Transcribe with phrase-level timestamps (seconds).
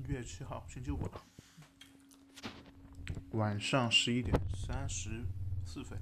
[0.00, 1.22] 一月七号，星期五了，
[3.32, 5.26] 晚上十一点三十
[5.66, 6.00] 四分。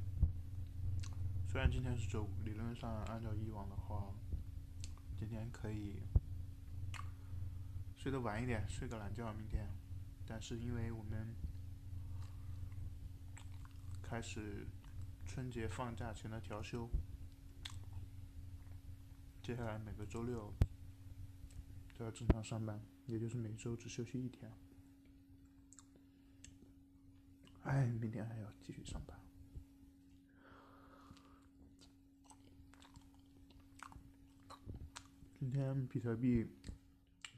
[1.49, 4.15] 虽然今天是周五，理论上按照以往的话，
[5.19, 5.97] 今天可以
[7.97, 9.67] 睡得晚一点，睡个懒觉，明天。
[10.27, 11.35] 但是因为我们
[14.01, 14.65] 开始
[15.27, 16.89] 春节放假前的调休，
[19.43, 20.55] 接下来每个周六
[21.99, 24.53] 都要正常上班，也就是每周只休息一天。
[27.63, 29.19] 哎，明天还要继续上班。
[35.39, 36.47] 今天比特币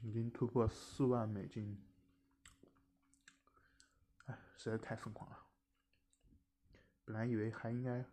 [0.01, 1.81] 已经突破四万美金，
[4.25, 5.37] 哎，实在太疯狂了。
[7.05, 8.05] 本来以为还应该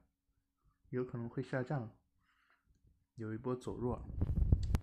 [0.90, 1.90] 有可能会下降，
[3.16, 4.00] 有一波走弱，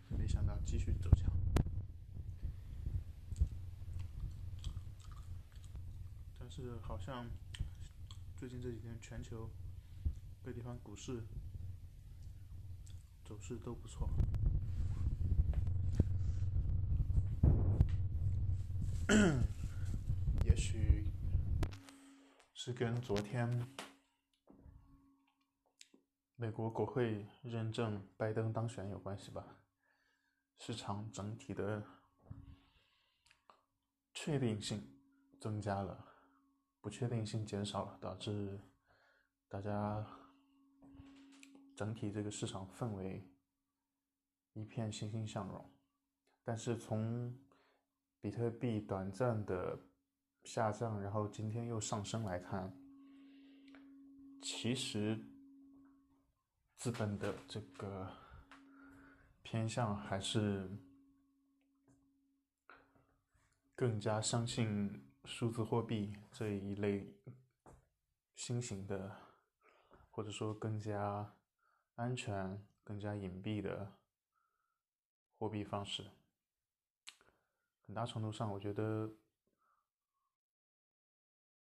[0.09, 1.31] 没想到继续走强。
[6.39, 7.29] 但是好像
[8.37, 9.49] 最近这几天全球
[10.41, 11.21] 各地方股市
[13.25, 14.09] 走势都不错。
[20.45, 21.11] 也许
[22.53, 23.67] 是跟昨天
[26.37, 29.57] 美国国会认证拜登当选有关系吧。
[30.59, 31.83] 市场整体的
[34.13, 34.81] 确定性
[35.41, 36.14] 增加了，
[36.85, 38.59] 不确定性减少了，导致
[39.47, 40.05] 大家
[41.75, 43.27] 整体这个市场氛围
[44.53, 45.67] 一片欣欣向荣。
[46.43, 47.35] 但是从
[48.21, 49.79] 比特币短暂的
[50.43, 52.71] 下降，然后今天又上升来看，
[54.39, 55.19] 其实
[56.77, 58.07] 资本的这个
[59.41, 60.69] 偏向还是
[63.73, 67.13] 更加相信数字货币这一类
[68.35, 69.17] 新型的，
[70.11, 71.35] 或者说更加
[71.95, 73.97] 安全、更加隐蔽的
[75.37, 76.11] 货币方式。
[77.87, 79.13] 很大程度上，我觉得，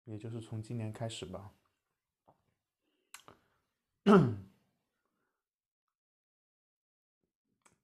[0.05, 1.53] 也就是从今年开始吧，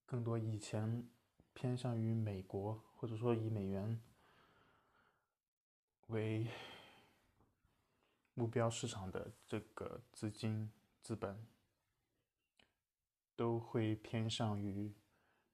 [0.06, 1.10] 更多以前
[1.54, 4.02] 偏向于美国或者说以美元
[6.18, 6.48] 为
[8.34, 10.72] 目标市场的这个资金
[11.04, 11.46] 资本，
[13.36, 14.92] 都会偏向于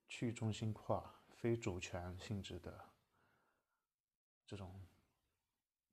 [0.07, 1.19] 去中心化。
[1.35, 2.85] 非主权性质的
[4.47, 4.81] 这种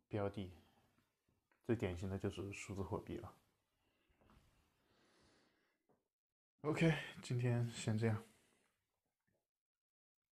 [0.07, 0.53] 标的，
[1.65, 3.35] 最典型的就是数字货币了。
[6.61, 8.30] OK，今天先这样。